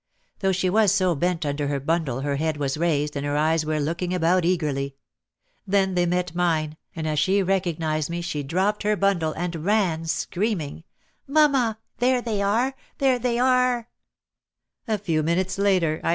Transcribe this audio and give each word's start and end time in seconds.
Though 0.39 0.51
she 0.51 0.67
was 0.67 0.91
so 0.91 1.13
bent 1.13 1.45
under 1.45 1.67
her 1.67 1.79
bundle 1.79 2.21
her 2.21 2.37
head 2.37 2.57
was 2.57 2.75
raised 2.75 3.15
and 3.15 3.23
her 3.23 3.37
eyes 3.37 3.67
were 3.67 3.79
looking 3.79 4.15
about 4.15 4.45
eagerly. 4.45 4.95
Then 5.67 5.93
they 5.93 6.07
met 6.07 6.33
mine, 6.33 6.75
and 6.95 7.07
as 7.07 7.19
she 7.19 7.43
recognised 7.43 8.09
me 8.09 8.21
she 8.21 8.41
dropped 8.41 8.81
her 8.81 8.95
bundle 8.95 9.33
and 9.33 9.63
ran 9.63 10.05
screaming, 10.05 10.85
"Mamma, 11.27 11.77
there 11.99 12.19
they 12.19 12.41
are! 12.41 12.75